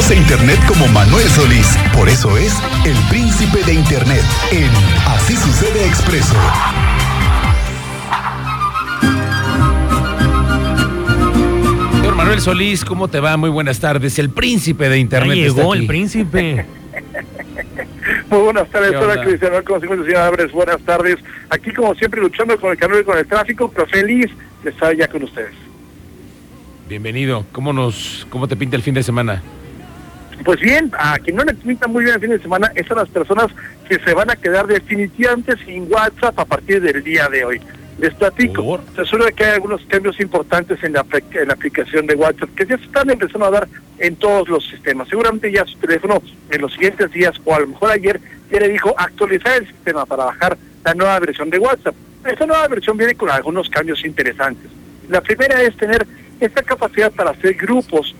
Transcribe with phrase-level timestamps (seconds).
[0.00, 1.76] conoce Internet como Manuel Solís.
[1.94, 2.54] Por eso es
[2.86, 4.70] el príncipe de Internet en
[5.06, 6.34] Así sucede expreso.
[11.92, 13.36] Señor Manuel Solís, ¿cómo te va?
[13.36, 14.18] Muy buenas tardes.
[14.18, 15.36] El príncipe de Internet.
[15.36, 15.82] Ya está llegó aquí.
[15.82, 16.64] el príncipe.
[18.30, 19.24] Muy buenas tardes, ¿Qué hola onda?
[19.24, 21.16] Cristiano Conocimiento, señor Álvarez, buenas tardes.
[21.50, 24.30] Aquí como siempre luchando con el calor y con el tráfico, pero feliz
[24.64, 25.54] de estar ya con ustedes.
[26.88, 27.44] Bienvenido.
[27.52, 29.42] ¿Cómo nos, cómo te pinta el fin de semana?
[30.44, 32.94] Pues bien, a quien no le pinta muy bien el fin de semana es a
[32.94, 33.48] las personas
[33.86, 37.60] que se van a quedar definitivamente sin WhatsApp a partir del día de hoy.
[37.98, 42.14] Les platico, se suele que hay algunos cambios importantes en la, en la aplicación de
[42.14, 45.08] WhatsApp que ya se están empezando a dar en todos los sistemas.
[45.08, 48.18] Seguramente ya su teléfono en los siguientes días o a lo mejor ayer
[48.50, 51.94] ya le dijo actualizar el sistema para bajar la nueva versión de WhatsApp.
[52.24, 54.70] Esta nueva versión viene con algunos cambios interesantes.
[55.10, 56.06] La primera es tener
[56.40, 58.14] esta capacidad para hacer grupos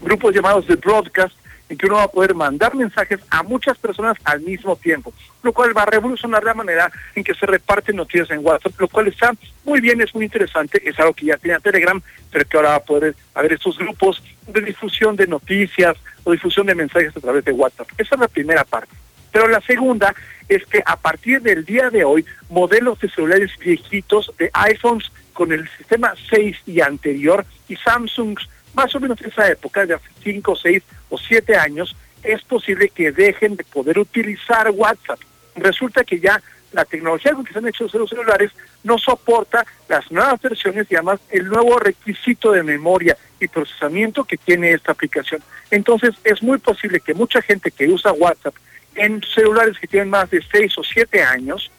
[0.00, 1.34] grupos llamados de broadcast,
[1.70, 5.52] en que uno va a poder mandar mensajes a muchas personas al mismo tiempo, lo
[5.52, 9.06] cual va a revolucionar la manera en que se reparten noticias en WhatsApp, lo cual
[9.06, 9.32] está
[9.64, 12.74] muy bien, es muy interesante, es algo que ya tenía Telegram, pero que ahora va
[12.74, 17.44] a poder haber estos grupos de difusión de noticias o difusión de mensajes a través
[17.44, 17.88] de WhatsApp.
[17.96, 18.92] Esa es la primera parte.
[19.30, 20.12] Pero la segunda
[20.48, 25.52] es que a partir del día de hoy, modelos de celulares viejitos de iPhones con
[25.52, 28.38] el sistema 6 y anterior y Samsung
[28.74, 33.12] más o menos esa época, de hace 5, 6 o 7 años, es posible que
[33.12, 35.20] dejen de poder utilizar WhatsApp.
[35.56, 36.40] Resulta que ya
[36.72, 38.52] la tecnología con que se han hecho los celulares
[38.84, 44.36] no soporta las nuevas versiones y además el nuevo requisito de memoria y procesamiento que
[44.36, 45.42] tiene esta aplicación.
[45.70, 48.54] Entonces es muy posible que mucha gente que usa WhatsApp
[48.94, 51.70] en celulares que tienen más de 6 o 7 años,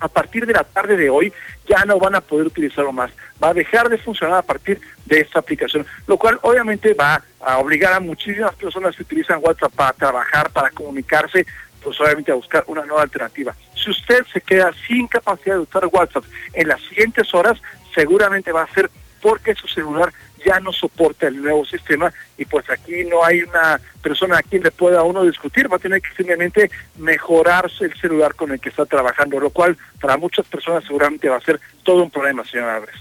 [0.00, 1.32] a partir de la tarde de hoy
[1.66, 3.10] ya no van a poder utilizarlo más.
[3.42, 7.58] Va a dejar de funcionar a partir de esta aplicación, lo cual obviamente va a
[7.58, 11.46] obligar a muchísimas personas que utilizan WhatsApp para trabajar, para comunicarse,
[11.82, 13.54] pues obviamente a buscar una nueva alternativa.
[13.74, 17.60] Si usted se queda sin capacidad de usar WhatsApp en las siguientes horas,
[17.94, 18.90] seguramente va a ser
[19.20, 20.12] porque su celular
[20.44, 24.62] ya no soporta el nuevo sistema y pues aquí no hay una persona a quien
[24.62, 28.68] le pueda uno discutir, va a tener que simplemente mejorarse el celular con el que
[28.68, 32.68] está trabajando, lo cual para muchas personas seguramente va a ser todo un problema, señor
[32.68, 32.96] Álvarez.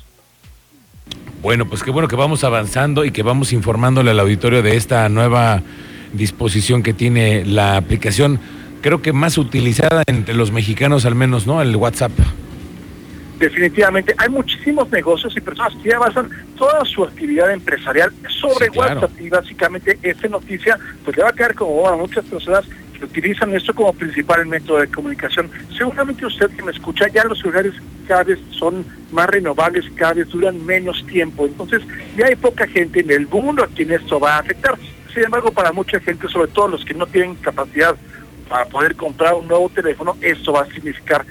[1.41, 5.07] Bueno, pues qué bueno que vamos avanzando y que vamos informándole al auditorio de esta
[5.07, 5.61] nueva
[6.13, 8.39] disposición que tiene la aplicación,
[8.81, 11.61] creo que más utilizada entre los mexicanos al menos, ¿no?
[11.61, 12.11] El WhatsApp.
[13.39, 18.71] Definitivamente, hay muchísimos negocios y personas que ya basan toda su actividad empresarial sobre Sí,
[18.71, 19.01] claro.
[19.01, 22.65] WhatsApp y básicamente esta noticia pues le va a quedar como a muchas personas
[22.97, 25.51] que utilizan esto como principal método de comunicación.
[25.77, 27.73] Seguramente usted que me escucha, ya los celulares
[28.07, 31.83] cada vez son más renovables, cada vez duran menos tiempo, entonces
[32.17, 34.75] ya hay poca gente en el mundo a quien esto va a afectar.
[35.13, 37.95] Sin embargo, para mucha gente, sobre todo los que no tienen capacidad
[38.49, 41.23] para poder comprar un nuevo teléfono, esto va a significar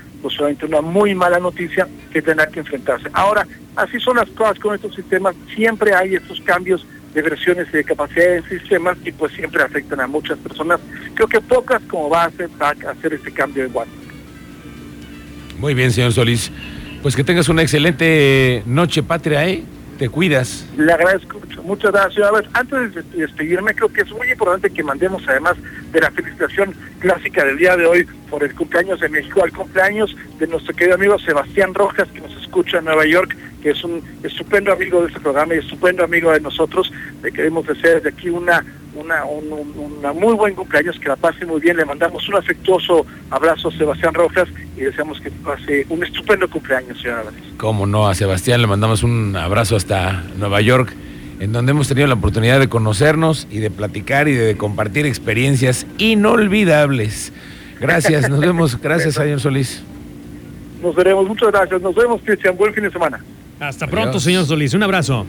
[0.66, 3.08] una muy mala noticia que tendrá que enfrentarse.
[3.12, 7.78] Ahora, así son las cosas con estos sistemas, siempre hay estos cambios de versiones y
[7.78, 10.80] de capacidad de sistemas y pues siempre afectan a muchas personas.
[11.14, 13.94] Creo que pocas como hacer, va a hacer este cambio de WhatsApp.
[15.58, 16.52] Muy bien, señor Solís.
[17.02, 19.62] Pues que tengas una excelente noche patria, ¿eh?
[19.98, 20.66] Te cuidas.
[20.76, 21.62] Le agradezco mucho.
[21.62, 22.26] Muchas gracias.
[22.26, 25.56] A antes de despedirme, creo que es muy importante que mandemos, además
[25.90, 30.14] de la felicitación clásica del día de hoy por el cumpleaños de México, al cumpleaños
[30.38, 34.02] de nuestro querido amigo Sebastián Rojas, que nos escucha en Nueva York, que es un
[34.22, 36.92] estupendo amigo de este programa y estupendo amigo de nosotros.
[37.22, 38.64] Le queremos desear desde aquí una
[38.96, 41.76] una, un, un- una muy buen cumpleaños, que la pase muy bien.
[41.76, 46.98] Le mandamos un afectuoso abrazo a Sebastián Rojas y deseamos que pase un estupendo cumpleaños,
[47.00, 47.40] señora Álvarez.
[47.56, 50.92] Cómo no, a Sebastián le mandamos un abrazo hasta Nueva York,
[51.40, 55.86] en donde hemos tenido la oportunidad de conocernos y de platicar y de compartir experiencias
[55.98, 57.32] inolvidables.
[57.80, 58.78] Gracias, nos vemos.
[58.82, 59.82] Gracias, señor Solís.
[60.82, 61.80] Nos veremos, muchas gracias.
[61.80, 62.56] Nos vemos, Cristian.
[62.56, 63.18] Buen fin de semana.
[63.58, 64.74] Hasta pronto, señor Solís.
[64.74, 65.26] Un abrazo.